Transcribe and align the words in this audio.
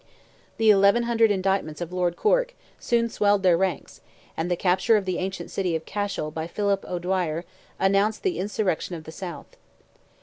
The 0.57 0.73
1,100 0.73 1.29
indictments 1.29 1.79
of 1.79 1.93
Lord 1.93 2.15
Cork 2.15 2.55
soon 2.79 3.07
swelled 3.07 3.43
their 3.43 3.55
ranks, 3.55 4.01
and 4.35 4.49
the 4.49 4.55
capture 4.55 4.97
of 4.97 5.05
the 5.05 5.19
ancient 5.19 5.51
city 5.51 5.75
of 5.75 5.85
Cashel 5.85 6.31
by 6.31 6.47
Philip 6.47 6.83
O'Dwyer 6.89 7.45
announced 7.77 8.23
the 8.23 8.39
insurrection 8.39 8.95
of 8.95 9.03
the 9.03 9.11
South. 9.11 9.55